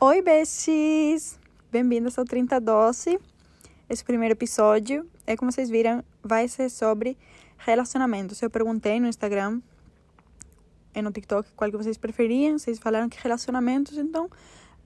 [0.00, 1.40] Oi, besties!
[1.72, 3.18] Bem-vindos ao 30 Doce.
[3.90, 7.18] Esse primeiro episódio é, como vocês viram, vai ser sobre
[7.56, 8.40] relacionamentos.
[8.40, 9.60] Eu perguntei no Instagram
[10.94, 12.56] e no TikTok qual que vocês preferiam.
[12.56, 14.30] Vocês falaram que relacionamentos, então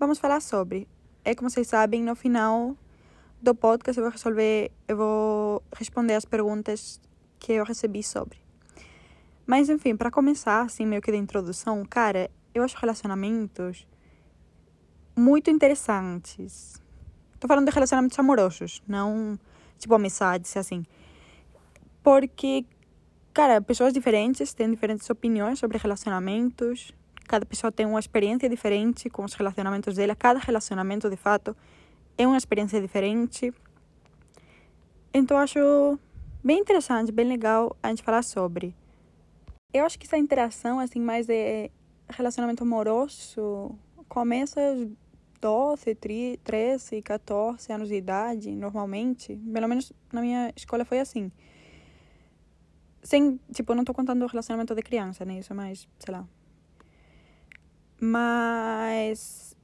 [0.01, 0.89] vamos falar sobre.
[1.27, 2.75] É como vocês sabem, no final
[3.39, 6.99] do podcast eu vou resolver, eu vou responder as perguntas
[7.39, 8.39] que eu recebi sobre.
[9.45, 13.87] Mas enfim, para começar, assim, meio que de introdução, cara, eu acho relacionamentos
[15.17, 16.81] muito interessantes.
[17.39, 19.39] Tô falando de relacionamentos amorosos, não
[19.79, 20.85] tipo amizades, assim.
[22.03, 22.65] Porque,
[23.33, 26.93] cara, pessoas diferentes têm diferentes opiniões sobre relacionamentos.
[27.27, 30.15] Cada pessoa tem uma experiência diferente com os relacionamentos dela.
[30.15, 31.57] Cada relacionamento, de fato,
[32.17, 33.53] é uma experiência diferente.
[35.13, 35.99] Então, acho
[36.43, 38.75] bem interessante, bem legal a gente falar sobre.
[39.73, 41.71] Eu acho que essa interação, assim, mais de
[42.09, 43.77] relacionamento amoroso,
[44.09, 44.61] começa
[45.43, 45.97] 12,
[46.43, 49.37] 13, 14 anos de idade, normalmente.
[49.37, 51.31] Pelo menos na minha escola foi assim.
[53.03, 55.41] Sem, tipo, não tô contando o relacionamento de criança, né?
[55.41, 56.25] Isso é mais, sei lá.
[58.01, 59.57] Mas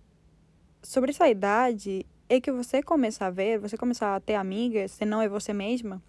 [0.82, 5.04] sobre essa idade é que você começa a ver, você começa a ter amigas, se
[5.04, 6.02] não é você mesma,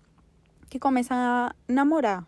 [0.69, 2.27] que começam a namorar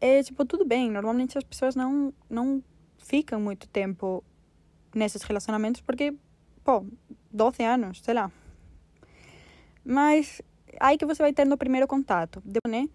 [0.00, 0.90] é tipo, tudo bem.
[0.90, 2.62] Normalmente as pessoas não, não
[2.98, 4.22] ficam muito tempo
[4.96, 6.14] nesses relacionamentos porque,
[6.64, 6.84] pô,
[7.30, 8.32] 12 anos, sei lá.
[9.84, 10.42] Mas
[10.80, 12.88] aí que você vai tendo o primeiro contato, né?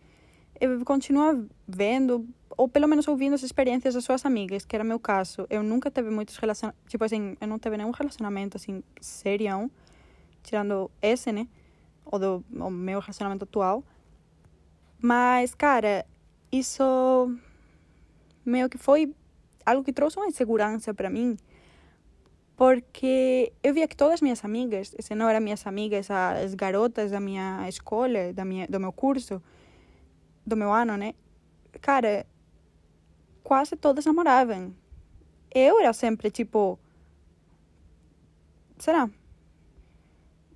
[0.59, 2.27] Eu continua vendo,
[2.57, 5.47] ou pelo menos ouvindo as experiências das suas amigas, que era meu caso.
[5.49, 9.71] Eu nunca teve muitos relacionamentos, tipo assim, eu não teve nenhum relacionamento assim, serião,
[10.43, 11.47] tirando esse, né?
[12.05, 13.83] Ou do o meu relacionamento atual.
[14.99, 16.05] Mas, cara,
[16.51, 16.83] isso
[18.45, 19.15] meio que foi
[19.65, 21.37] algo que trouxe uma insegurança para mim,
[22.61, 27.09] porque eu via que todas as minhas amigas, se não eram minhas amigas, as garotas
[27.09, 29.41] da minha escola, da minha, do meu curso,
[30.45, 31.15] do meu ano, né?
[31.81, 32.23] Cara,
[33.43, 34.75] quase todas namoravam.
[35.49, 36.77] Eu era sempre tipo.
[38.77, 39.09] Será?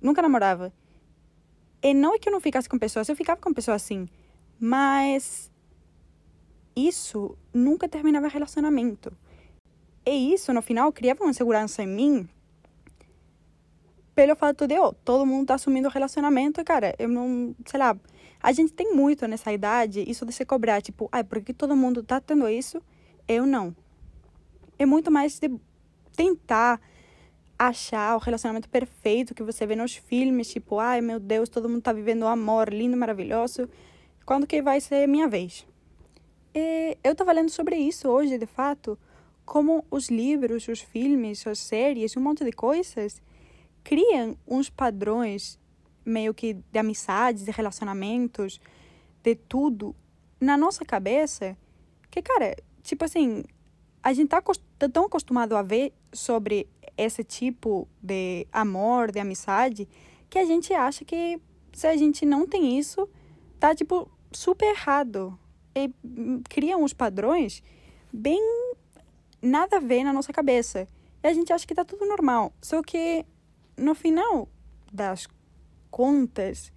[0.00, 0.72] Nunca namorava.
[1.82, 4.08] E não é que eu não ficasse com pessoas, eu ficava com pessoas assim.
[4.60, 5.50] Mas
[6.76, 9.12] isso nunca terminava relacionamento.
[10.06, 12.28] E isso, no final, criava uma insegurança em mim
[14.14, 17.94] pelo fato de, oh, todo mundo tá assumindo relacionamento, cara, eu não, sei lá,
[18.42, 21.76] a gente tem muito nessa idade isso de se cobrar, tipo, ai, ah, porque todo
[21.76, 22.80] mundo tá tendo isso,
[23.28, 23.76] eu não.
[24.78, 25.50] É muito mais de
[26.16, 26.80] tentar
[27.58, 31.82] achar o relacionamento perfeito que você vê nos filmes, tipo, ai, meu Deus, todo mundo
[31.82, 33.68] tá vivendo um amor lindo, maravilhoso,
[34.24, 35.66] quando que vai ser minha vez?
[36.54, 38.98] E eu estava lendo sobre isso hoje, de fato,
[39.46, 43.22] como os livros, os filmes, as séries, um monte de coisas
[43.84, 45.58] criam uns padrões
[46.04, 48.60] meio que de amizades, de relacionamentos,
[49.22, 49.94] de tudo
[50.40, 51.56] na nossa cabeça,
[52.10, 53.44] que, cara, tipo assim,
[54.02, 54.42] a gente tá,
[54.78, 59.88] tá tão acostumado a ver sobre esse tipo de amor, de amizade,
[60.28, 61.40] que a gente acha que
[61.72, 63.08] se a gente não tem isso,
[63.60, 65.38] tá, tipo, super errado.
[65.74, 65.92] E
[66.48, 67.62] criam uns padrões
[68.12, 68.40] bem
[69.40, 70.88] nada a ver na nossa cabeça.
[71.22, 72.52] E a gente acha que tá tudo normal.
[72.60, 73.24] Só que
[73.76, 74.48] no final
[74.92, 75.28] das
[75.90, 76.72] contas,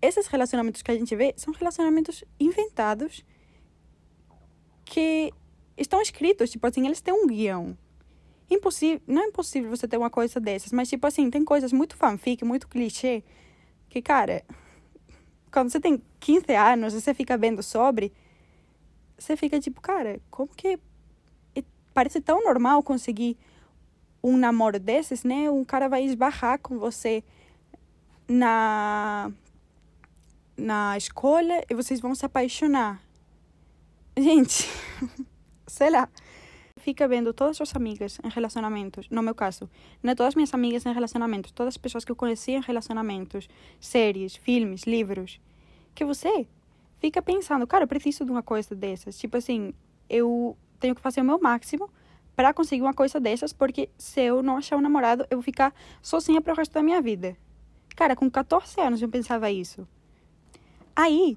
[0.00, 3.24] esses relacionamentos que a gente vê são relacionamentos inventados
[4.84, 5.32] que
[5.76, 7.76] estão escritos, tipo assim, eles têm um guião.
[8.50, 11.96] Impossível, não é impossível você ter uma coisa dessas, mas tipo assim, tem coisas muito
[11.96, 13.22] fanfic, muito clichê,
[13.90, 14.42] que cara,
[15.52, 18.12] quando você tem 15 anos e você fica vendo sobre,
[19.18, 20.78] você fica tipo, cara, como que
[21.98, 23.36] parece tão normal conseguir
[24.22, 25.50] um namoro desses, né?
[25.50, 27.24] Um cara vai esbarrar com você
[28.28, 29.32] na
[30.56, 33.02] na escola e vocês vão se apaixonar.
[34.16, 34.68] Gente,
[35.66, 36.08] sei lá.
[36.76, 39.68] Fica vendo todas as amigas em relacionamentos, no meu caso,
[40.00, 42.60] não é todas as minhas amigas em relacionamentos, todas as pessoas que eu conheci em
[42.60, 43.48] relacionamentos,
[43.80, 45.40] séries, filmes, livros,
[45.96, 46.46] que você
[47.00, 49.18] fica pensando, cara, eu preciso de uma coisa dessas.
[49.18, 49.74] Tipo assim,
[50.08, 51.90] eu tenho que fazer o meu máximo
[52.38, 55.74] para conseguir uma coisa dessas, porque se eu não achar um namorado, eu vou ficar
[56.00, 57.36] sozinha pro resto da minha vida.
[57.96, 59.88] Cara, com 14 anos eu pensava isso.
[60.94, 61.36] Aí,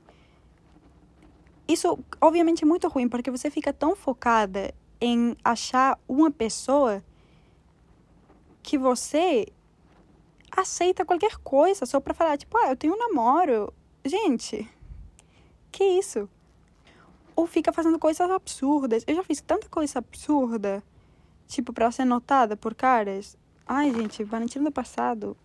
[1.67, 4.71] isso obviamente é muito ruim, porque você fica tão focada
[5.01, 7.03] em achar uma pessoa
[8.61, 9.47] que você
[10.55, 13.73] aceita qualquer coisa só para falar, tipo, ah, eu tenho um namoro,
[14.05, 14.69] Gente,
[15.71, 16.29] que isso?
[17.35, 19.03] Ou fica fazendo coisas absurdas.
[19.07, 20.83] Eu já fiz tanta coisa absurda.
[21.51, 23.37] Tipo, pra ser notada por caras.
[23.67, 25.35] Ai, gente, Valentina do passado.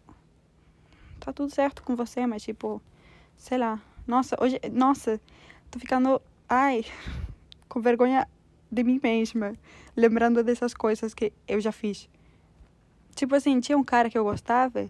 [1.19, 2.81] Tá tudo certo com você, mas tipo,
[3.37, 3.82] sei lá.
[4.06, 5.20] Nossa, hoje, nossa,
[5.69, 6.85] tô ficando, ai,
[7.69, 8.29] com vergonha
[8.70, 9.55] de mim mesma,
[9.97, 12.09] lembrando dessas coisas que eu já fiz.
[13.17, 14.88] Tipo assim, tinha um cara que eu gostava,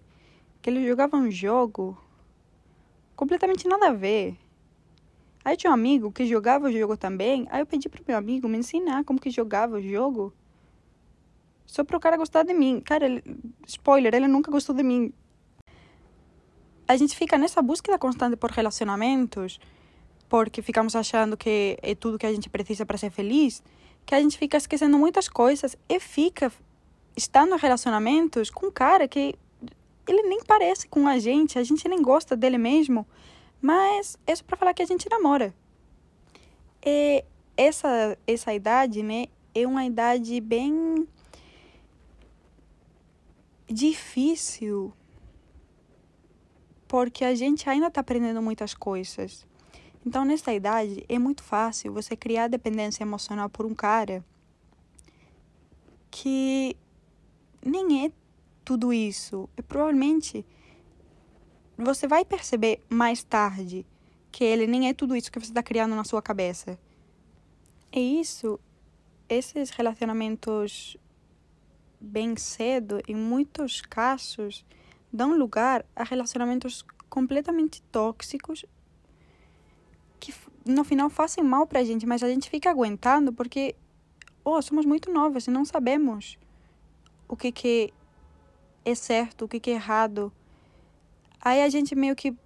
[0.61, 1.97] que ele jogava um jogo
[3.15, 4.37] completamente nada a ver.
[5.43, 7.47] Aí tinha um amigo que jogava o jogo também.
[7.51, 10.35] Aí eu pedi pro meu amigo me ensinar como que jogava o jogo.
[11.67, 12.81] Só pro cara gostar de mim.
[12.81, 13.23] Cara, ele,
[13.67, 15.13] spoiler, ele nunca gostou de mim.
[16.89, 19.59] A gente fica nessa búsqueda constante por relacionamentos,
[20.29, 23.63] porque ficamos achando que é tudo que a gente precisa para ser feliz,
[24.05, 26.53] que a gente fica esquecendo muitas coisas e fica
[27.17, 29.35] estando em relacionamentos com um cara que
[30.07, 33.05] ele nem parece com a gente, a gente nem gosta dele mesmo,
[33.61, 35.53] mas é só para falar que a gente namora.
[36.85, 37.25] E
[37.57, 41.09] essa essa idade, né, é uma idade bem
[43.67, 44.93] difícil
[46.89, 49.47] porque a gente ainda está aprendendo muitas coisas.
[50.05, 54.25] Então, nessa idade, é muito fácil você criar dependência emocional por um cara
[56.11, 56.77] que
[57.65, 58.13] nem é
[58.65, 59.49] tudo isso.
[59.57, 60.47] E provavelmente
[61.77, 63.85] você vai perceber mais tarde
[64.31, 66.79] que ele nem é tudo isso que você está criando na sua cabeça.
[67.93, 68.61] E isso,
[69.29, 70.97] esses relacionamentos
[72.01, 74.65] bem cedo, em muitos casos,
[75.13, 78.65] dão lugar a relacionamentos completamente tóxicos
[80.19, 80.35] que
[80.65, 83.75] no final fazem mal pra gente, mas a gente fica aguentando porque
[84.45, 86.39] oh, somos muito novas e não sabemos
[87.29, 87.93] o que que
[88.85, 90.33] é certo, o que que é errado.
[91.41, 92.37] Aí a gente meio que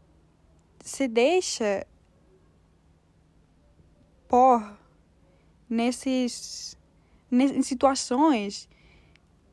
[0.82, 1.86] se deixa
[4.26, 4.78] por
[5.68, 6.78] nesses,
[7.30, 8.68] em situações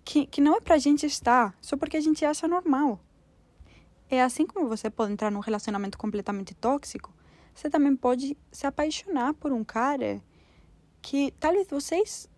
[0.07, 2.97] que, que não é pra gente estar, só porque a gente acha normal.
[4.09, 7.13] É assim como você pode entrar num relacionamento completamente tóxico,
[7.53, 10.23] você também pode se apaixonar por um cara
[11.01, 12.29] que talvez vocês.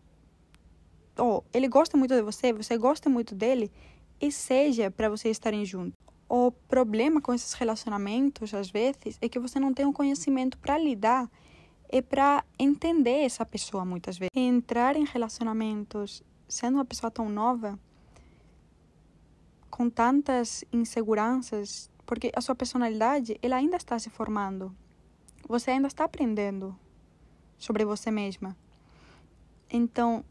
[1.15, 3.71] Oh, ele gosta muito de você, você gosta muito dele,
[4.19, 5.93] e seja para vocês estarem juntos.
[6.27, 10.75] O problema com esses relacionamentos, às vezes, é que você não tem um conhecimento para
[10.75, 11.29] lidar
[11.91, 14.31] e para entender essa pessoa muitas vezes.
[14.35, 17.79] Entrar em relacionamentos sendo uma pessoa tão nova,
[19.69, 24.75] com tantas inseguranças, porque a sua personalidade ela ainda está se formando.
[25.47, 26.77] Você ainda está aprendendo
[27.57, 28.57] sobre você mesma.
[29.69, 30.25] Então,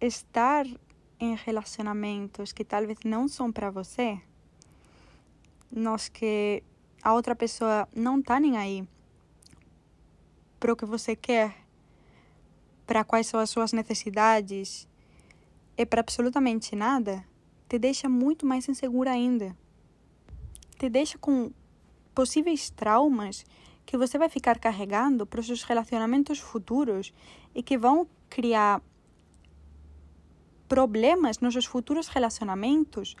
[0.00, 0.66] estar
[1.20, 4.20] em relacionamentos que talvez não são para você,
[5.70, 6.62] nos que
[7.02, 8.86] a outra pessoa não está nem aí
[10.58, 11.61] para o que você quer
[12.86, 14.88] para quais são as suas necessidades
[15.76, 17.24] e para absolutamente nada,
[17.68, 19.56] te deixa muito mais insegura ainda.
[20.78, 21.50] Te deixa com
[22.14, 23.44] possíveis traumas
[23.86, 27.12] que você vai ficar carregando para os seus relacionamentos futuros
[27.54, 28.82] e que vão criar
[30.68, 33.14] problemas nos seus futuros relacionamentos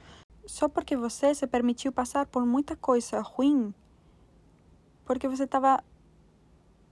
[0.46, 3.72] só porque você se permitiu passar por muita coisa ruim,
[5.04, 5.82] porque você estava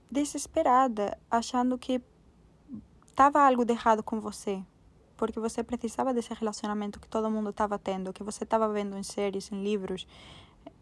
[0.09, 2.01] desesperada, achando que
[3.11, 4.63] estava algo de errado com você,
[5.15, 9.03] porque você precisava desse relacionamento que todo mundo estava tendo, que você estava vendo em
[9.03, 10.07] séries, em livros,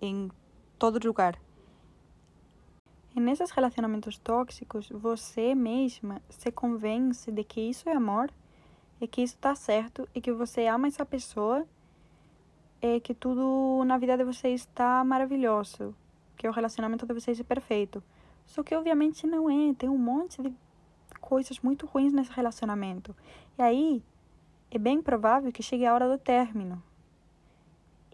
[0.02, 0.32] em
[0.78, 1.38] todo lugar.
[3.16, 8.32] E nesses relacionamentos tóxicos, você mesma se convence de que isso é amor
[9.02, 11.66] e que isso está certo e que você ama essa pessoa
[12.82, 15.94] e que tudo na vida de vocês está maravilhoso,
[16.38, 18.02] que o relacionamento de vocês é perfeito.
[18.46, 20.54] Só que obviamente não é, tem um monte de
[21.20, 23.16] coisas muito ruins nesse relacionamento.
[23.58, 24.04] E aí
[24.72, 26.82] é bem provável que chegue a hora do término.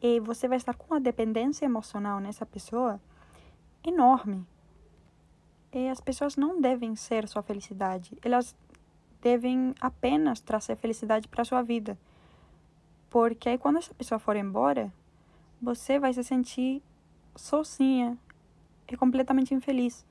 [0.02, 3.00] E você vai estar com uma dependência emocional nessa pessoa
[3.84, 4.46] enorme.
[5.74, 8.18] E as pessoas não devem ser sua felicidade.
[8.22, 8.56] Elas
[9.22, 11.98] devem apenas trazer felicidade para sua vida.
[13.10, 14.94] Porque aí quando essa pessoa for embora,
[15.62, 16.82] você vai se sentir
[17.36, 18.18] sozinha
[18.88, 20.06] e completamente infeliz.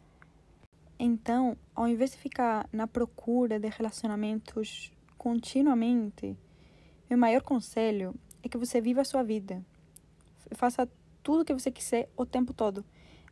[0.99, 6.37] Então, ao invés de ficar na procura de relacionamentos continuamente,
[7.09, 9.65] meu maior conselho é que você viva a sua vida.
[10.53, 10.89] Faça
[11.23, 12.85] tudo o que você quiser o tempo todo.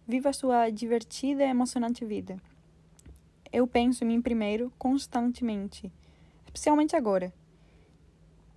[0.07, 2.37] Viva a sua divertida e emocionante vida.
[3.53, 5.93] Eu penso em mim primeiro constantemente,
[6.45, 7.33] especialmente agora.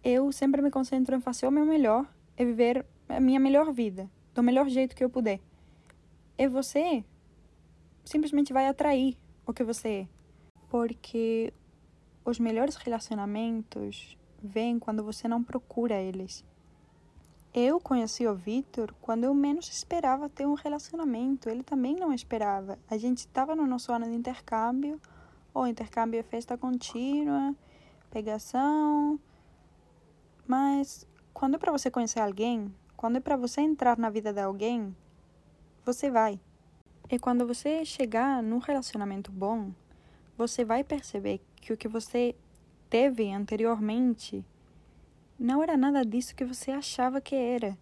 [0.03, 2.07] Eu sempre me concentro em fazer o meu melhor
[2.37, 5.39] e viver a minha melhor vida, do melhor jeito que eu puder.
[6.37, 7.03] E você
[8.05, 10.07] simplesmente vai atrair o que você é.
[10.69, 11.53] Porque
[12.23, 16.45] os melhores relacionamentos vêm quando você não procura eles.
[17.53, 21.49] Eu conheci o Vitor quando eu menos esperava ter um relacionamento.
[21.49, 22.77] Ele também não esperava.
[22.89, 24.99] A gente estava no nosso ano de intercâmbio,
[25.53, 27.55] ou intercâmbio é festa contínua,
[28.11, 29.17] pegação.
[30.45, 34.41] Mas quando é para você conhecer alguém, quando é para você entrar na vida de
[34.41, 34.95] alguém,
[35.85, 36.39] você vai.
[37.09, 39.71] E quando você chegar num relacionamento bom,
[40.35, 42.35] você vai perceber que o que você
[42.89, 44.43] teve anteriormente
[45.37, 47.77] não era nada disso que você achava que era.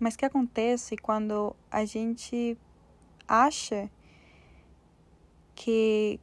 [0.00, 2.58] Mas que acontece quando a gente
[3.26, 3.90] acha
[5.54, 6.18] que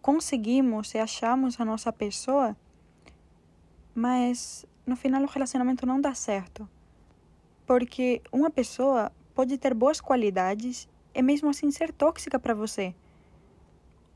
[0.00, 2.56] conseguimos e achamos a nossa pessoa,
[3.94, 6.68] mas no final o relacionamento não dá certo.
[7.66, 12.94] Porque uma pessoa pode ter boas qualidades e mesmo assim ser tóxica para você.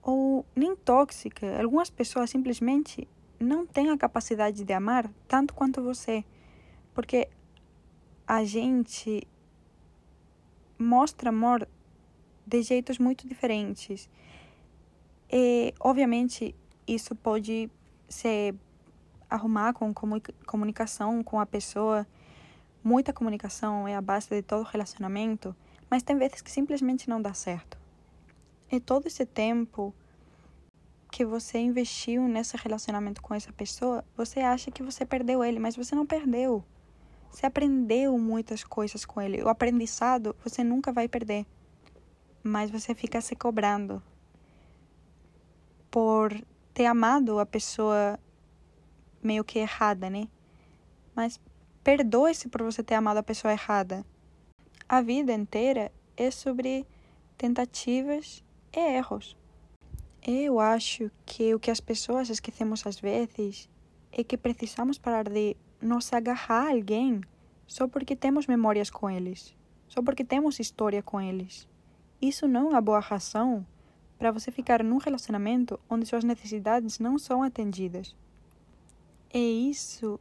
[0.02, 3.06] Ou nem tóxica, algumas pessoas simplesmente
[3.38, 6.24] não têm a capacidade de amar tanto quanto você.
[6.94, 7.28] Porque
[8.26, 9.26] a gente
[10.78, 11.68] mostra amor
[12.46, 14.08] de jeitos muito diferentes.
[15.30, 16.54] E, obviamente,
[16.86, 17.70] isso pode
[18.08, 18.54] se
[19.30, 19.92] arrumar com
[20.46, 22.06] comunicação com a pessoa.
[22.84, 25.54] Muita comunicação é a base de todo relacionamento,
[25.92, 27.76] mas tem vezes que simplesmente não dá certo.
[28.70, 29.94] E todo esse tempo
[31.10, 35.76] que você investiu nesse relacionamento com essa pessoa, você acha que você perdeu ele, mas
[35.76, 36.64] você não perdeu.
[37.30, 39.42] Você aprendeu muitas coisas com ele.
[39.42, 41.44] O aprendizado você nunca vai perder,
[42.42, 44.02] mas você fica se cobrando
[45.90, 46.32] por
[46.72, 48.18] ter amado a pessoa
[49.22, 50.26] meio que errada, né?
[51.14, 51.38] Mas
[51.84, 54.02] perdoe-se por você ter amado a pessoa errada.
[54.92, 56.86] A vida inteira é sobre
[57.38, 58.44] tentativas
[58.76, 59.34] e erros.
[60.22, 63.70] Eu acho que o que as pessoas esquecemos às vezes
[64.12, 67.22] é que precisamos parar de nos agarrar a alguém
[67.66, 69.56] só porque temos memórias com eles,
[69.88, 71.66] só porque temos história com eles.
[72.20, 73.66] Isso não é uma boa razão
[74.18, 78.14] para você ficar num relacionamento onde suas necessidades não são atendidas.
[79.32, 80.20] E isso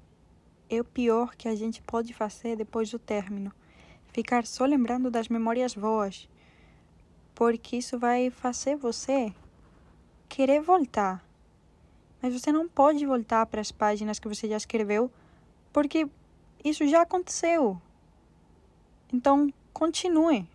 [0.69, 3.51] é o pior que a gente pode fazer depois do término.
[4.11, 6.27] Ficar só lembrando das memórias boas.
[7.33, 9.33] Porque isso vai fazer você
[10.27, 11.25] querer voltar.
[12.21, 15.11] Mas você não pode voltar para as páginas que você já escreveu,
[15.73, 16.07] porque
[16.63, 17.81] isso já aconteceu.
[19.11, 20.47] Então, continue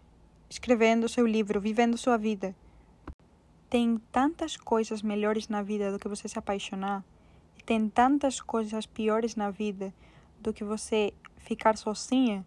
[0.49, 2.55] escrevendo seu livro, vivendo sua vida.
[3.69, 7.05] Tem tantas coisas melhores na vida do que você se apaixonar,
[7.59, 9.93] e tem tantas coisas piores na vida
[10.41, 12.47] do que você ficar sozinha,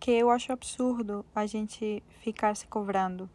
[0.00, 3.28] que eu acho absurdo a gente ficar se cobrando.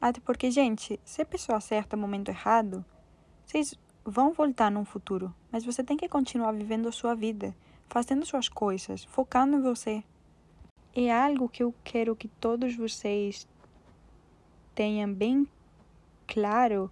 [0.00, 2.84] Até porque, gente, se a pessoa acerta no momento errado,
[3.44, 7.54] vocês vão voltar no futuro, mas você tem que continuar vivendo a sua vida,
[7.88, 10.04] fazendo suas coisas, focando em você.
[10.94, 13.46] É algo que eu quero que todos vocês
[14.74, 15.48] tenham bem
[16.26, 16.90] claro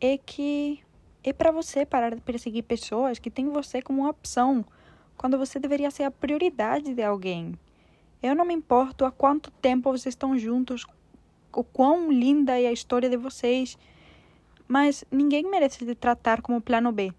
[0.00, 0.82] é que
[1.24, 4.64] é para você parar de perseguir pessoas que têm você como opção,
[5.16, 7.58] quando você deveria ser a prioridade de alguém.
[8.22, 10.86] Eu não me importo há quanto tempo vocês estão juntos,
[11.52, 13.76] o quão linda é a história de vocês,
[14.66, 17.12] mas ninguém merece te tratar como plano B.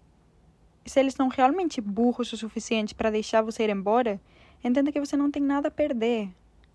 [0.86, 4.20] Se eles são realmente burros o suficiente para deixar você ir embora,
[4.62, 6.30] entenda que você não tem nada a perder.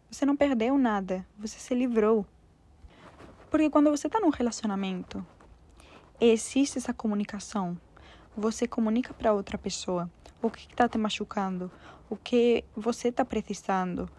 [0.10, 2.26] Você não perdeu nada, você se livrou.
[3.52, 5.26] Porque quando você está num relacionamento,
[6.20, 7.78] existe essa comunicação.
[8.40, 10.10] Você comunica para outra pessoa
[10.42, 11.70] o que está te machucando,
[12.10, 14.10] o que você está precisando,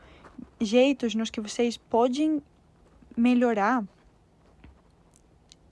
[0.60, 2.42] jeitos nos que vocês podem
[3.16, 3.82] melhorar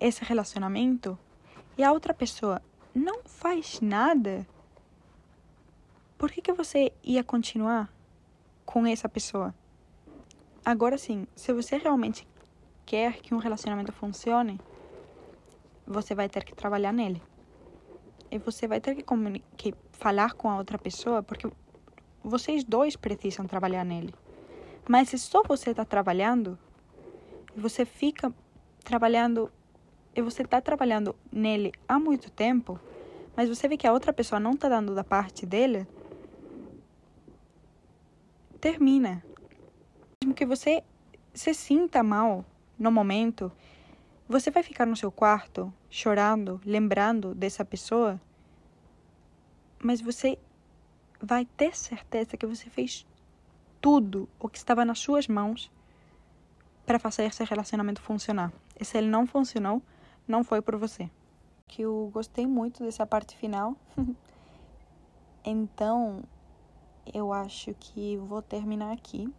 [0.00, 1.18] esse relacionamento
[1.76, 2.62] e a outra pessoa
[2.94, 4.48] não faz nada,
[6.16, 7.92] por que, que você ia continuar
[8.64, 9.54] com essa pessoa?
[10.64, 12.26] Agora sim, se você realmente
[12.86, 14.58] quer que um relacionamento funcione,
[15.86, 17.27] você vai ter que trabalhar nele.
[18.30, 19.04] E você vai ter que,
[19.56, 21.50] que falar com a outra pessoa, porque
[22.22, 24.14] vocês dois precisam trabalhar nele.
[24.88, 26.58] Mas se só você está trabalhando,
[27.56, 28.32] você fica
[28.84, 29.50] trabalhando,
[30.14, 32.78] e você está trabalhando nele há muito tempo,
[33.36, 35.86] mas você vê que a outra pessoa não está dando da parte dele,
[38.60, 39.22] termina.
[40.22, 40.82] Mesmo que você
[41.32, 42.44] se sinta mal
[42.78, 43.52] no momento,
[44.28, 48.20] você vai ficar no seu quarto chorando, lembrando dessa pessoa,
[49.82, 50.38] mas você
[51.18, 53.06] vai ter certeza que você fez
[53.80, 55.72] tudo o que estava nas suas mãos
[56.84, 58.52] para fazer esse relacionamento funcionar.
[58.78, 59.82] E se ele não funcionou,
[60.26, 61.10] não foi por você.
[61.66, 63.76] Que eu gostei muito dessa parte final.
[65.42, 66.22] então,
[67.14, 69.32] eu acho que vou terminar aqui.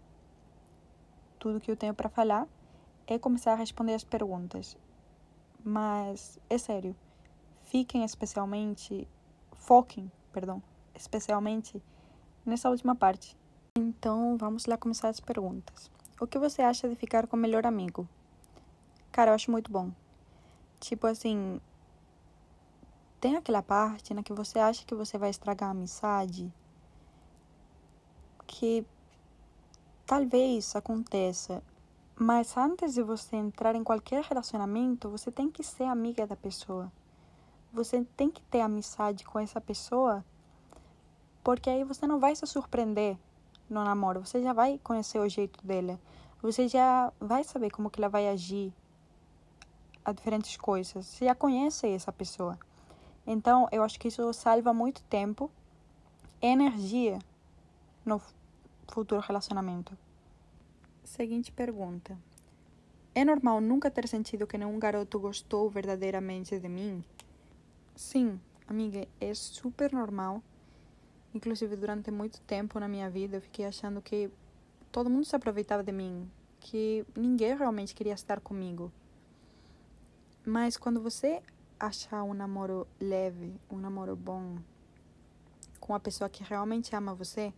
[1.37, 2.47] Tudo que eu tenho para falar
[3.09, 4.77] é começar a responder as perguntas.
[5.63, 6.95] Mas é sério,
[7.65, 9.07] fiquem especialmente,
[9.51, 10.61] foquem, perdão,
[10.93, 11.81] especialmente
[12.45, 13.35] nessa última parte.
[13.75, 15.89] Então, vamos lá começar as perguntas.
[16.21, 18.07] O que você acha de ficar com o melhor amigo?
[19.11, 19.91] Cara, eu acho muito bom.
[20.79, 21.59] Tipo assim,
[23.19, 26.53] tem aquela parte na que você acha que você vai estragar a amizade
[28.45, 28.85] que
[30.05, 31.63] talvez aconteça,
[32.21, 36.91] mas antes de você entrar em qualquer relacionamento, você tem que ser amiga da pessoa.
[37.71, 40.25] Você tem que ter amizade com essa pessoa,
[41.41, 43.17] porque aí você não vai se surpreender
[43.69, 44.25] no namoro.
[44.25, 45.97] Você já vai conhecer o jeito dela.
[46.41, 48.73] Você já vai saber como que ela vai agir
[50.03, 51.05] a diferentes coisas.
[51.05, 52.59] Você já conhece essa pessoa.
[53.25, 55.49] Então, eu acho que isso salva muito tempo
[56.41, 57.17] energia
[58.03, 58.21] no
[58.89, 59.97] futuro relacionamento.
[61.09, 62.15] Seguinte pergunta.
[63.15, 67.03] É normal nunca ter sentido que nenhum garoto gostou verdadeiramente de mim?
[67.95, 70.41] Sim, amiga, é super normal.
[71.33, 74.29] Inclusive, durante muito tempo na minha vida, eu fiquei achando que
[74.91, 78.91] todo mundo se aproveitava de mim, que ninguém realmente queria estar comigo.
[80.45, 81.41] Mas quando você
[81.79, 84.57] achar um namoro leve, um namoro bom,
[85.79, 87.51] com a pessoa que realmente ama você,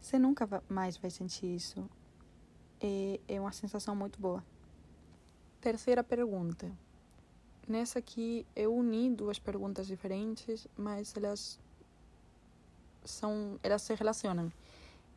[0.00, 1.84] você nunca mais vai sentir isso.
[2.84, 4.44] É, é uma sensação muito boa.
[5.60, 6.68] Terceira pergunta.
[7.68, 11.60] Nessa aqui eu uni duas perguntas diferentes, mas elas
[13.04, 14.52] são, elas se relacionam.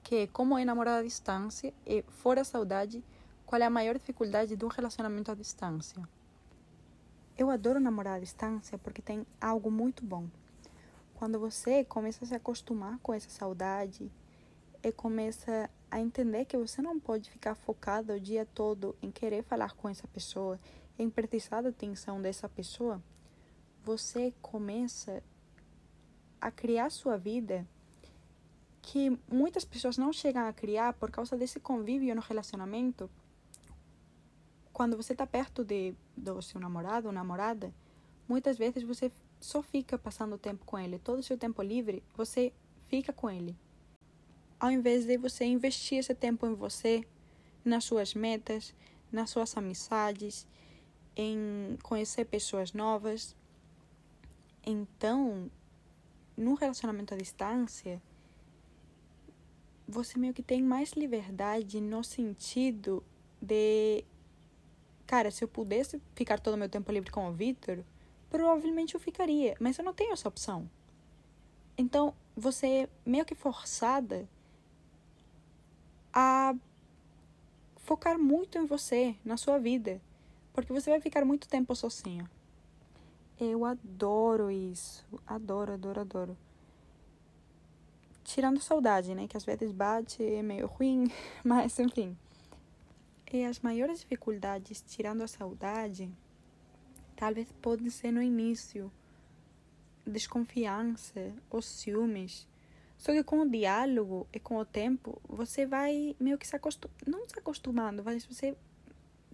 [0.03, 3.03] Que é como é namorar à distância e fora a saudade,
[3.47, 6.07] qual é a maior dificuldade de um relacionamento à distância?
[7.35, 10.27] Eu adoro namorar à distância porque tem algo muito bom.
[11.15, 14.11] Quando você começa a se acostumar com essa saudade
[14.83, 19.43] e começa a entender que você não pode ficar focado o dia todo em querer
[19.43, 20.59] falar com essa pessoa,
[20.97, 23.01] em precisar da atenção dessa pessoa,
[23.83, 25.23] você começa
[26.41, 27.67] a criar sua vida
[28.81, 33.09] que muitas pessoas não chegam a criar por causa desse convívio no relacionamento.
[34.71, 37.73] Quando você está perto de, do seu namorado ou namorada,
[38.27, 40.99] muitas vezes você só fica passando tempo com ele.
[40.99, 42.53] Todo o seu tempo livre, você
[42.87, 43.55] fica com ele
[44.65, 47.05] ao invés de você investir esse tempo em você,
[47.63, 48.73] nas suas metas,
[49.11, 50.47] nas suas amizades,
[51.15, 53.35] em conhecer pessoas novas.
[54.65, 55.51] Então,
[56.35, 58.01] num relacionamento à distância,
[59.87, 63.03] você meio que tem mais liberdade no sentido
[63.39, 64.03] de.
[65.05, 67.85] Cara, se eu pudesse ficar todo o meu tempo livre com o Victor,
[68.31, 70.67] provavelmente eu ficaria, mas eu não tenho essa opção.
[71.77, 74.27] Então, você é meio que forçada
[76.17, 76.55] a
[77.75, 80.01] focar muito em você, na sua vida,
[80.53, 82.27] porque você vai ficar muito tempo sozinho.
[83.37, 86.37] Eu adoro isso, adoro, adoro, adoro.
[88.23, 91.11] Tirando saudade, né, que às vezes bate, é meio ruim,
[91.43, 92.17] mas enfim.
[93.31, 96.09] E as maiores dificuldades, tirando a saudade,
[97.17, 98.89] talvez podem ser no início.
[100.07, 102.47] Desconfiança, os ciúmes,
[103.05, 106.97] só que com o diálogo e com o tempo, você vai meio que se acostumando,
[107.05, 108.57] não se acostumando, mas você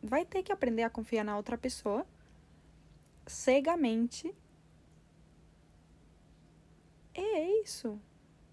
[0.03, 2.05] vai ter que aprender a confiar na outra pessoa
[3.25, 4.35] cegamente.
[7.15, 7.97] E é isso.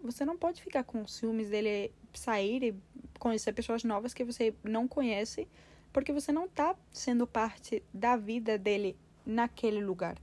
[0.00, 2.80] Você não pode ficar com ciúmes dele sair e
[3.18, 5.48] conhecer pessoas novas que você não conhece,
[5.92, 10.16] porque você não está sendo parte da vida dele naquele lugar.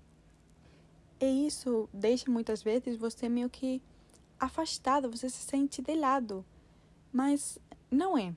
[1.19, 3.83] E isso deixa muitas vezes você meio que
[4.39, 6.45] afastado, você se sente de lado.
[7.11, 8.35] Mas não é.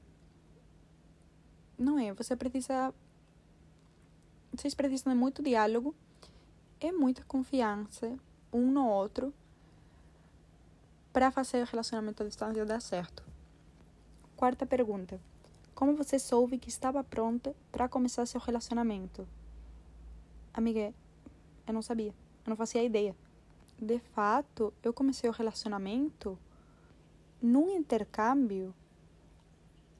[1.76, 2.12] Não é.
[2.14, 2.94] Você precisa.
[4.52, 5.94] Vocês precisam de muito diálogo
[6.80, 8.18] e muita confiança
[8.52, 9.32] um no outro
[11.12, 13.22] para fazer o relacionamento à distância dar certo.
[14.36, 15.20] Quarta pergunta.
[15.74, 19.28] Como você soube que estava pronta para começar seu relacionamento?
[20.52, 20.92] Amiga,
[21.66, 22.14] eu não sabia.
[22.44, 23.14] Eu não fazia ideia
[23.80, 26.36] de fato, eu comecei o relacionamento
[27.40, 28.74] num intercâmbio,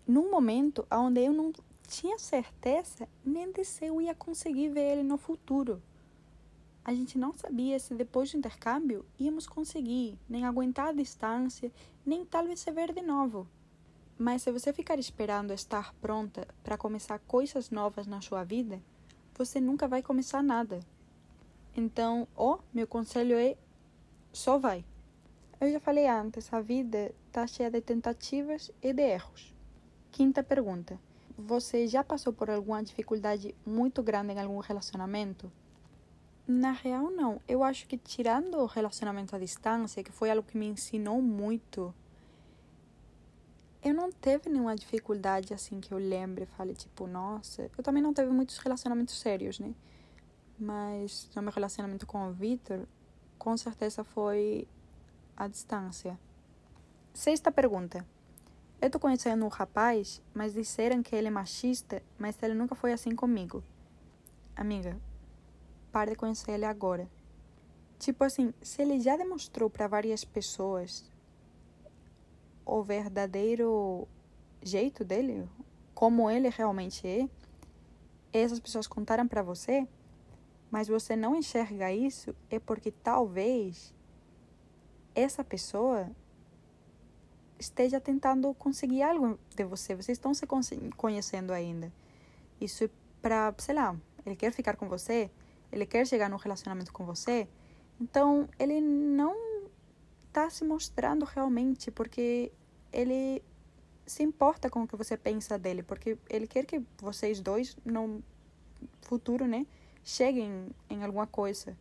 [0.06, 1.52] num momento onde eu não
[1.86, 5.80] tinha certeza nem de se eu ia conseguir ver ele no futuro.
[6.84, 11.70] A gente não sabia se depois do intercâmbio íamos conseguir nem aguentar a distância,
[12.04, 13.46] nem talvez se ver de novo.
[14.18, 18.82] Mas se você ficar esperando estar pronta para começar coisas novas na sua vida,
[19.36, 20.80] você nunca vai começar nada.
[21.76, 23.56] Então, ó, meu conselho é
[24.38, 24.85] só vai.
[25.61, 29.53] Eu já falei antes, a vida está cheia de tentativas e de erros.
[30.12, 30.96] Quinta pergunta.
[31.37, 35.51] Você já passou por alguma dificuldade muito grande em algum relacionamento?
[36.46, 37.40] Na real, não.
[37.48, 41.92] Eu acho que tirando o relacionamento à distância, que foi algo que me ensinou muito,
[43.83, 47.68] eu não teve nenhuma dificuldade assim que eu lembre e fale, tipo, nossa.
[47.77, 49.74] Eu também não teve muitos relacionamentos sérios, né?
[50.57, 52.87] Mas no meu relacionamento com o Victor,
[53.38, 54.66] com certeza foi
[55.37, 56.18] a distância.
[57.14, 58.05] Sexta pergunta.
[58.81, 62.92] Eu tô conhecendo um rapaz, mas disseram que ele é machista, mas ele nunca foi
[62.92, 63.62] assim comigo.
[64.55, 65.01] Amiga,
[65.90, 67.09] pare de conhecer ele agora.
[67.98, 71.05] Tipo assim, se ele já demonstrou para várias pessoas
[72.64, 74.07] o verdadeiro
[74.62, 75.48] jeito dele,
[75.94, 77.29] como ele realmente é,
[78.33, 79.88] essas pessoas contaram para você,
[80.70, 83.94] mas você não enxerga isso, é porque talvez
[85.14, 86.11] essa pessoa
[87.59, 89.94] esteja tentando conseguir algo de você.
[89.94, 90.46] Vocês estão se
[90.96, 91.92] conhecendo ainda.
[92.61, 95.31] Isso é para, sei lá, ele quer ficar com você,
[95.72, 97.48] ele quer chegar num relacionamento com você.
[98.00, 99.35] Então, ele não
[100.28, 102.52] está se mostrando realmente porque
[102.92, 103.42] ele
[104.07, 108.22] se importa com o que você pensa dele, porque ele quer que vocês dois no
[109.02, 109.66] futuro, né,
[110.09, 111.77] cheguem em alguma coisa.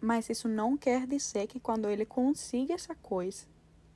[0.00, 3.46] Mas isso não quer dizer que quando ele consiga essa coisa,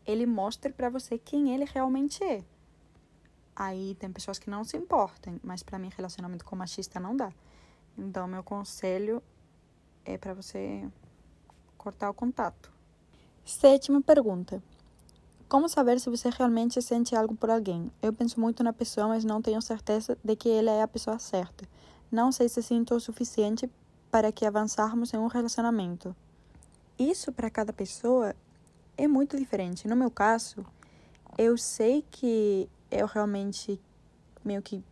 [0.04, 2.42] ele mostre para você quem ele realmente é.
[3.54, 7.32] Aí tem pessoas que não se importam, mas para mim relacionamento com machista não dá.
[7.96, 9.22] Então meu conselho
[10.04, 10.88] é para você
[11.78, 12.72] cortar o contato.
[13.44, 14.60] Sétima pergunta.
[15.48, 17.92] Como saber se você realmente sente algo por alguém?
[18.02, 21.18] Eu penso muito na pessoa, mas não tenho certeza de que ela é a pessoa
[21.20, 21.64] certa.
[22.12, 23.70] Não sei se sinto o suficiente
[24.10, 26.14] para que avançarmos em um relacionamento.
[26.98, 28.36] Isso para cada pessoa
[28.98, 29.88] é muito diferente.
[29.88, 30.62] No meu caso,
[31.38, 33.80] eu sei que eu realmente
[34.44, 34.84] meio que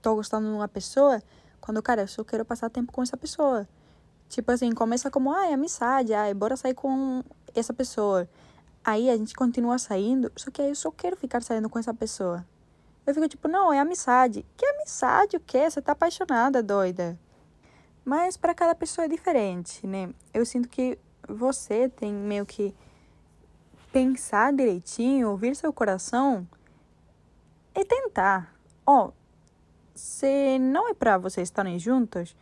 [0.00, 1.22] tô gostando de uma pessoa
[1.60, 3.68] quando, cara, eu só quero passar tempo com essa pessoa.
[4.30, 7.22] Tipo assim, começa como, ah, é amizade, ah, bora sair com
[7.54, 8.26] essa pessoa.
[8.82, 11.92] Aí a gente continua saindo, só que aí eu só quero ficar saindo com essa
[11.92, 12.46] pessoa.
[13.06, 14.46] Eu fico tipo, não, é amizade.
[14.56, 15.68] Que amizade o quê?
[15.68, 17.18] Você tá apaixonada, doida.
[18.04, 20.12] Mas para cada pessoa é diferente, né?
[20.32, 22.74] Eu sinto que você tem meio que
[23.92, 26.46] pensar direitinho, ouvir seu coração
[27.74, 28.54] e tentar.
[28.86, 29.12] Ó, oh,
[29.94, 32.36] se não é para vocês estarem juntos,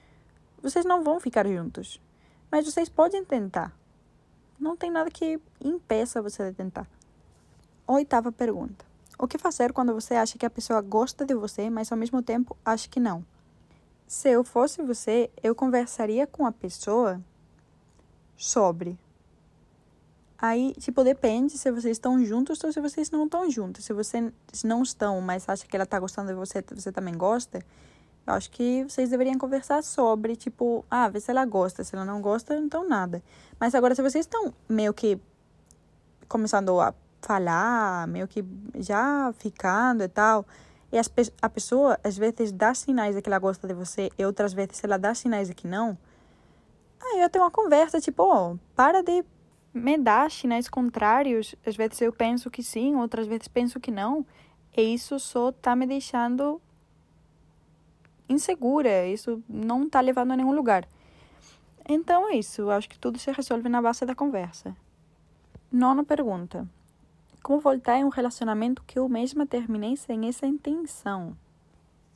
[0.62, 2.00] vocês não vão ficar juntos.
[2.50, 3.72] Mas vocês podem tentar.
[4.58, 6.86] Não tem nada que impeça você de tentar.
[7.86, 8.89] Oitava pergunta.
[9.20, 12.22] O que fazer quando você acha que a pessoa gosta de você, mas ao mesmo
[12.22, 13.22] tempo acha que não?
[14.06, 17.20] Se eu fosse você, eu conversaria com a pessoa
[18.34, 18.98] sobre
[20.42, 23.84] Aí, tipo, depende se vocês estão juntos ou se vocês não estão juntos.
[23.84, 24.32] Se vocês
[24.64, 27.58] não estão, mas acha que ela tá gostando de você, você também gosta,
[28.26, 31.84] eu acho que vocês deveriam conversar sobre, tipo, ah, ver se ela gosta.
[31.84, 33.22] Se ela não gosta, então nada.
[33.58, 35.20] Mas agora, se vocês estão meio que
[36.26, 38.44] começando a falar, meio que
[38.76, 40.46] já ficando e tal,
[40.92, 44.24] e as, a pessoa às vezes dá sinais de que ela gosta de você e
[44.24, 45.96] outras vezes ela dá sinais de que não,
[47.02, 49.24] aí eu tenho uma conversa, tipo, oh, para de
[49.72, 51.54] me dá sinais contrários.
[51.64, 54.26] Às vezes eu penso que sim, outras vezes penso que não.
[54.76, 56.60] E isso só tá me deixando
[58.28, 59.06] insegura.
[59.06, 60.86] Isso não tá levando a nenhum lugar.
[61.88, 62.70] Então é isso.
[62.70, 64.76] Acho que tudo se resolve na base da conversa.
[65.70, 66.68] Nona pergunta.
[67.42, 71.36] Como voltar em um relacionamento que eu mesma terminei sem essa intenção?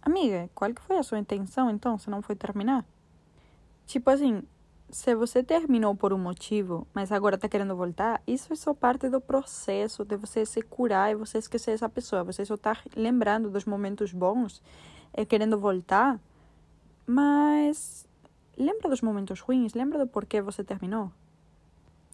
[0.03, 2.85] Amiga, qual que foi a sua intenção então, se não foi terminar?
[3.87, 4.43] Tipo assim,
[4.91, 9.09] se você terminou por um motivo, mas agora está querendo voltar, isso é só parte
[9.09, 12.23] do processo de você se curar e você esquecer essa pessoa.
[12.23, 14.63] Você só está lembrando dos momentos bons
[15.17, 16.21] e querendo voltar,
[17.07, 18.07] mas
[18.59, 19.73] lembra dos momentos ruins?
[19.73, 21.11] Lembra do porquê você terminou?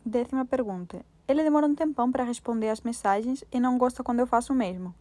[0.04, 1.04] Décima pergunta.
[1.28, 4.56] Ele demora um tempão para responder as mensagens e não gosta quando eu faço o
[4.56, 4.94] mesmo.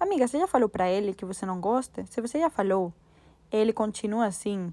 [0.00, 2.06] Amiga, você já falou para ele que você não gosta?
[2.06, 2.92] Se você já falou,
[3.52, 4.72] ele continua assim,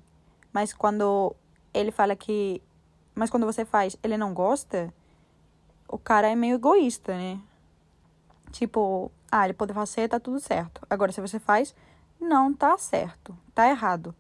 [0.54, 1.36] mas quando
[1.74, 2.62] ele fala que.
[3.14, 4.94] Mas quando você faz, ele não gosta,
[5.88, 7.40] o cara é meio egoísta, né?
[8.52, 10.82] Tipo, ah, ele pode fazer, tá tudo certo.
[10.90, 11.76] Agora, se você faz,
[12.20, 14.16] não tá certo, tá errado.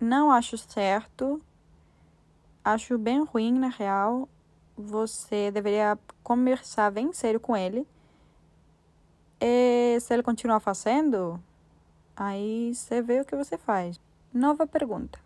[0.00, 1.40] Não acho certo,
[2.64, 4.28] acho bem ruim, na real.
[4.80, 7.86] Você deveria conversar bem sério com ele.
[9.40, 11.38] E se ele continuar fazendo,
[12.16, 14.00] aí você vê o que você faz.
[14.32, 15.18] Nova pergunta.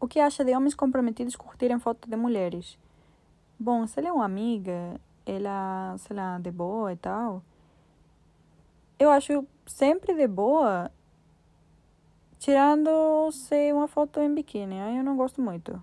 [0.00, 2.78] O que acha de homens comprometidos curtirem foto de mulheres?
[3.58, 7.42] Bom, se ela é uma amiga, ela, sei lá, de boa e tal,
[8.98, 10.90] eu acho sempre de boa,
[12.38, 14.80] tirando se uma foto em biquíni.
[14.80, 15.82] Aí eu não gosto muito.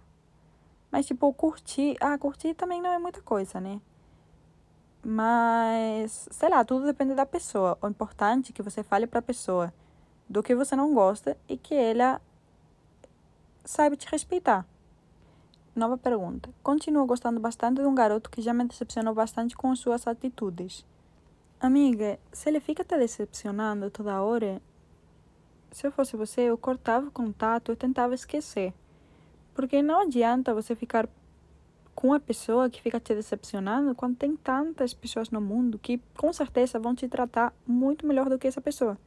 [0.91, 1.95] Mas, tipo, curtir.
[1.99, 3.79] Ah, curtir também não é muita coisa, né?
[5.03, 7.77] Mas, sei lá, tudo depende da pessoa.
[7.81, 9.73] O importante é que você fale pra pessoa
[10.27, 12.21] do que você não gosta e que ela
[13.63, 14.65] saiba te respeitar.
[15.75, 16.49] Nova pergunta.
[16.61, 20.85] Continuo gostando bastante de um garoto que já me decepcionou bastante com suas atitudes.
[21.59, 24.61] Amiga, se ele fica te decepcionando toda hora,
[25.71, 28.73] se eu fosse você, eu cortava o contato, eu tentava esquecer.
[29.59, 31.05] Porque não adianta você ficar
[31.93, 36.31] com uma pessoa que fica te decepcionando quando tem tantas pessoas no mundo que com
[36.31, 38.97] certeza vão te tratar muito melhor do que essa pessoa.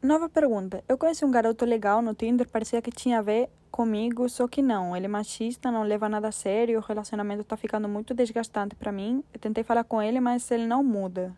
[0.00, 0.84] Nova pergunta.
[0.88, 4.62] Eu conheci um garoto legal no Tinder, parecia que tinha a ver comigo, só que
[4.62, 4.96] não.
[4.96, 8.92] Ele é machista, não leva nada a sério, o relacionamento tá ficando muito desgastante para
[8.92, 9.24] mim.
[9.34, 11.34] Eu tentei falar com ele, mas ele não muda.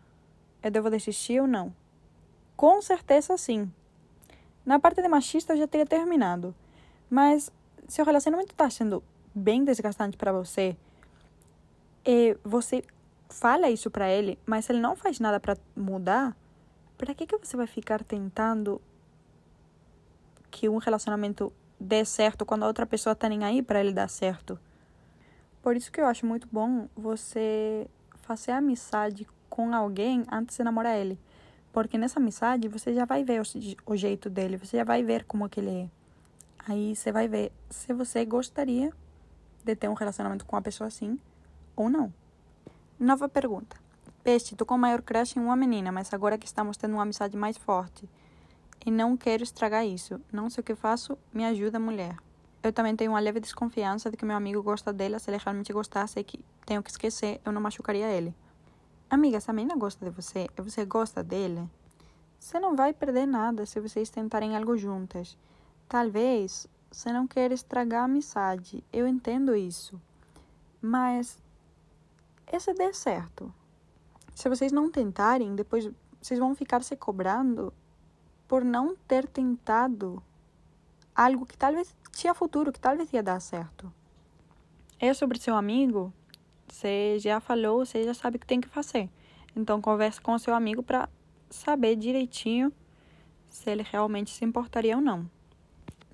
[0.61, 1.73] Eu devo desistir ou não?
[2.55, 3.71] Com certeza sim.
[4.63, 6.53] Na parte de machista eu já teria terminado.
[7.09, 7.51] Mas
[7.87, 10.75] se o relacionamento está sendo bem desgastante para você,
[12.05, 12.83] e você
[13.29, 16.35] fala isso para ele, mas ele não faz nada para mudar,
[16.97, 18.81] para que que você vai ficar tentando
[20.51, 24.07] que um relacionamento dê certo quando a outra pessoa tá nem aí para ele dar
[24.07, 24.57] certo?
[25.61, 27.87] Por isso que eu acho muito bom você
[28.21, 31.19] fazer amizade com alguém antes de namorar ele.
[31.73, 33.43] Porque nessa amizade você já vai ver o,
[33.85, 35.89] o jeito dele, você já vai ver como que ele é.
[36.67, 38.91] Aí você vai ver se você gostaria
[39.63, 41.19] de ter um relacionamento com uma pessoa assim
[41.75, 42.11] ou não.
[42.99, 43.77] Nova pergunta.
[44.23, 47.37] Peixe, tô com maior crush em uma menina, mas agora que estamos tendo uma amizade
[47.37, 48.09] mais forte
[48.83, 50.19] e não quero estragar isso.
[50.31, 52.17] Não sei o que faço, me ajuda, mulher.
[52.63, 55.19] Eu também tenho uma leve desconfiança de que meu amigo gosta dela.
[55.19, 58.33] Se ele realmente gostar, sei que tenho que esquecer, eu não machucaria ele.
[59.07, 61.69] Amiga, essa menina gosta de você e você gosta dele.
[62.39, 65.37] Você não vai perder nada se vocês tentarem algo juntas.
[65.87, 70.01] Talvez você não queira estragar a amizade, eu entendo isso.
[70.81, 71.37] Mas
[72.51, 73.53] e se der certo?
[74.33, 75.89] Se vocês não tentarem, depois
[76.21, 77.73] vocês vão ficar se cobrando
[78.47, 80.21] por não ter tentado
[81.15, 83.91] algo que talvez tinha futuro, que talvez ia dar certo.
[84.99, 86.13] É sobre seu amigo,
[86.67, 89.09] você já falou, você já sabe o que tem que fazer.
[89.55, 91.09] Então converse com seu amigo para
[91.49, 92.71] saber direitinho
[93.49, 95.29] se ele realmente se importaria ou não.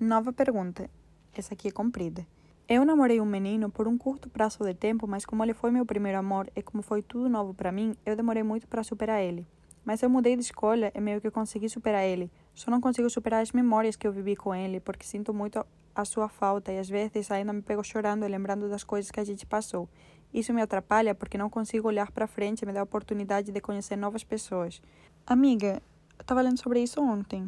[0.04, 0.90] Nova pergunta.
[1.32, 2.26] Essa aqui é comprida.
[2.68, 5.86] Eu namorei um menino por um curto prazo de tempo, mas como ele foi meu
[5.86, 9.46] primeiro amor e como foi tudo novo para mim, eu demorei muito para superar ele.
[9.84, 12.32] Mas eu mudei de escolha e meio que consegui superar ele.
[12.52, 16.04] Só não consigo superar as memórias que eu vivi com ele, porque sinto muito a
[16.04, 19.24] sua falta e às vezes ainda me pego chorando e lembrando das coisas que a
[19.24, 19.88] gente passou.
[20.34, 23.60] Isso me atrapalha porque não consigo olhar para frente e me dá a oportunidade de
[23.60, 24.82] conhecer novas pessoas.
[25.24, 25.80] Amiga,
[26.18, 27.46] eu estava lendo sobre isso ontem.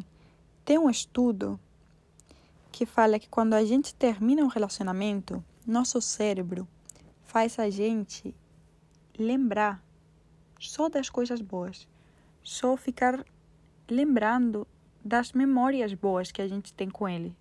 [0.63, 1.59] Tem um estudo
[2.75, 6.67] que fala que quando a gente termina um relacionamento, nosso cérebro
[7.23, 8.35] faz a gente
[9.17, 9.81] lembrar
[10.59, 11.87] só das coisas boas,
[12.43, 13.23] só ficar
[13.89, 14.67] lembrando
[15.01, 17.33] das memórias boas que a gente tem com ele.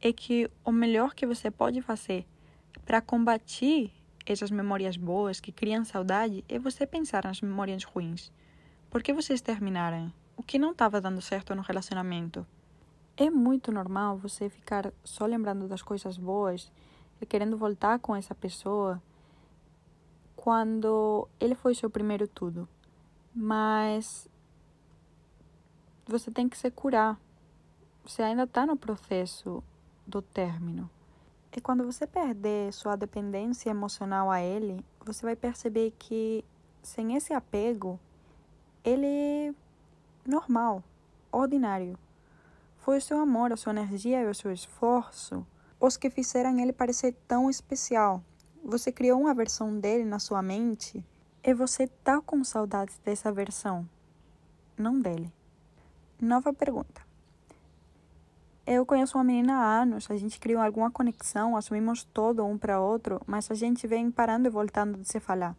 [0.00, 2.26] É que o melhor que você pode fazer
[2.86, 3.92] para combater
[4.24, 8.32] essas memórias boas que criam saudade é você pensar nas memórias ruins.
[8.88, 10.10] Por que vocês terminaram?
[10.38, 12.46] O que não estava dando certo no relacionamento?
[13.16, 16.70] É muito normal você ficar só lembrando das coisas boas
[17.20, 19.00] e querendo voltar com essa pessoa
[20.34, 22.68] quando ele foi seu primeiro tudo.
[23.32, 24.28] Mas
[26.06, 27.18] você tem que se curar.
[28.04, 29.62] Você ainda está no processo
[30.06, 30.90] do término.
[31.56, 36.44] E quando você perder sua dependência emocional a ele, você vai perceber que
[36.82, 37.98] sem esse apego,
[38.84, 39.54] ele é
[40.26, 40.82] normal,
[41.30, 41.96] ordinário.
[42.84, 45.46] Foi o seu amor, a sua energia e o seu esforço
[45.80, 48.22] os que fizeram ele parecer tão especial.
[48.62, 51.02] Você criou uma versão dele na sua mente
[51.42, 53.88] e você tá com saudades dessa versão,
[54.76, 55.32] não dele.
[56.20, 57.00] Nova pergunta.
[58.66, 62.82] Eu conheço uma menina há anos, a gente criou alguma conexão, assumimos todo um para
[62.82, 65.56] outro, mas a gente vem parando e voltando de se falar.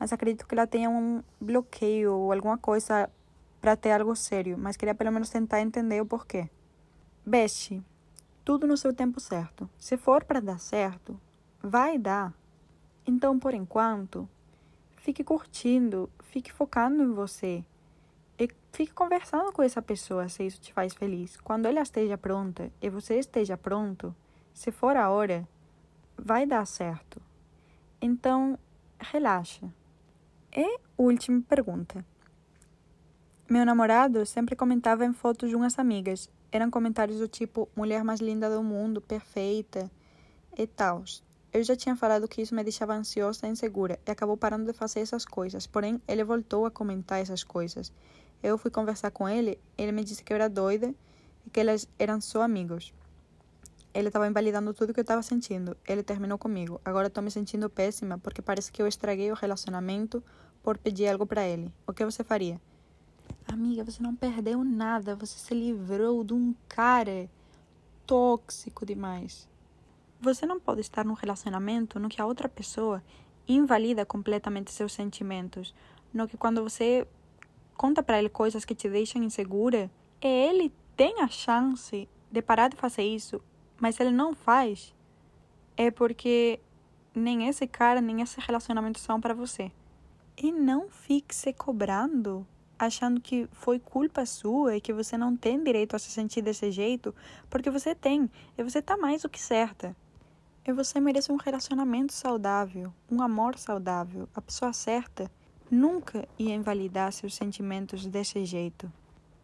[0.00, 3.10] Mas acredito que ela tenha um bloqueio ou alguma coisa
[3.60, 6.48] para ter algo sério, mas queria pelo menos tentar entender o porquê.
[7.24, 7.82] Beste,
[8.44, 9.70] tudo no seu tempo certo.
[9.78, 11.20] Se for para dar certo,
[11.62, 12.34] vai dar.
[13.06, 14.28] Então, por enquanto,
[14.96, 17.64] fique curtindo, fique focando em você.
[18.38, 21.36] E fique conversando com essa pessoa se isso te faz feliz.
[21.36, 24.14] Quando ela esteja pronta e você esteja pronto,
[24.52, 25.48] Se for a hora,
[26.16, 27.20] vai dar certo.
[28.00, 28.58] Então,
[28.98, 29.72] relaxa.
[30.54, 32.04] E última pergunta.
[33.48, 36.30] Meu namorado sempre comentava em fotos de umas amigas.
[36.52, 39.90] Eram comentários do tipo mulher mais linda do mundo, perfeita
[40.56, 41.02] e tal.
[41.50, 44.74] Eu já tinha falado que isso me deixava ansiosa e insegura e acabou parando de
[44.74, 45.66] fazer essas coisas.
[45.66, 47.90] Porém, ele voltou a comentar essas coisas.
[48.42, 50.94] Eu fui conversar com ele, ele me disse que eu era doida
[51.46, 52.92] e que eles eram só amigos.
[53.94, 55.74] Ele estava invalidando tudo que eu estava sentindo.
[55.88, 56.80] Ele terminou comigo.
[56.84, 60.22] Agora estou me sentindo péssima porque parece que eu estraguei o relacionamento
[60.62, 61.72] por pedir algo para ele.
[61.86, 62.60] O que você faria?
[63.46, 65.14] Amiga, você não perdeu nada.
[65.16, 67.28] Você se livrou de um cara
[68.06, 69.48] tóxico demais.
[70.20, 73.02] Você não pode estar num relacionamento no que a outra pessoa
[73.46, 75.74] invalida completamente seus sentimentos,
[76.14, 77.06] no que quando você
[77.76, 82.76] conta para ele coisas que te deixam insegura, ele tem a chance de parar de
[82.76, 83.42] fazer isso
[83.82, 84.94] mas ele não faz,
[85.76, 86.60] é porque
[87.12, 89.72] nem esse cara, nem esse relacionamento são para você.
[90.40, 92.46] E não fique se cobrando,
[92.78, 96.70] achando que foi culpa sua e que você não tem direito a se sentir desse
[96.70, 97.14] jeito,
[97.48, 99.96] porque você tem, e você tá mais do que certa.
[100.66, 104.28] E você merece um relacionamento saudável, um amor saudável.
[104.34, 105.30] A pessoa certa
[105.70, 108.92] nunca ia invalidar seus sentimentos desse jeito.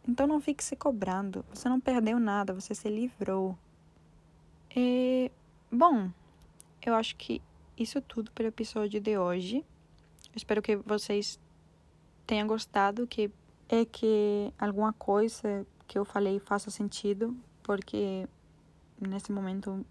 [0.07, 1.45] Então não fique se cobrando.
[1.53, 3.59] Você não perdeu nada, você se livrou.
[4.75, 5.31] E,
[5.73, 6.11] bom,
[6.85, 7.43] eu acho que
[7.77, 9.65] isso tudo para o episódio de hoje.
[10.35, 11.39] Espero que vocês
[12.29, 13.31] tenham gostado, que
[13.71, 18.29] é que alguma coisa que eu falei faça sentido, porque
[19.01, 19.85] nesse momento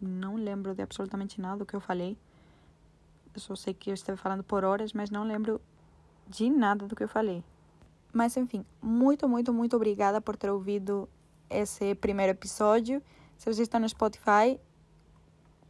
[0.00, 2.16] não lembro de absolutamente nada do que eu falei.
[3.34, 5.60] Eu só sei que eu estava falando por horas, mas não lembro
[6.28, 7.42] de nada do que eu falei.
[8.12, 11.08] Mas enfim, muito, muito, muito obrigada por ter ouvido
[11.48, 13.02] esse primeiro episódio.
[13.36, 14.60] Se vocês estão no Spotify,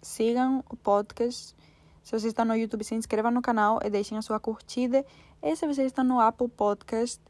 [0.03, 1.57] sigam o podcast.
[2.03, 5.05] Se vocês estão no YouTube, se inscrevam no canal e deixem a sua curtida.
[5.43, 7.21] E se vocês estão no Apple Podcast,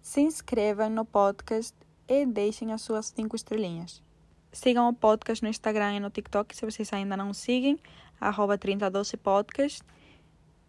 [0.00, 1.74] se inscrevam no podcast
[2.08, 4.02] e deixem as suas cinco estrelinhas.
[4.50, 7.78] Sigam o podcast no Instagram e no TikTok se vocês ainda não seguem,
[8.20, 9.82] arroba 3012podcast.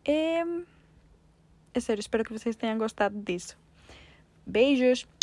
[0.06, 0.66] E
[1.74, 3.58] é sério, espero que vocês tenham gostado disso.
[4.46, 5.19] Beijos!